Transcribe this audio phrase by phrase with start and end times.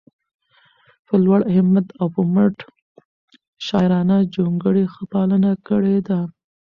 [1.05, 6.19] په لوړ همت او مټ د پښتو شاعرانه جونګړې ښه پالنه کړي ده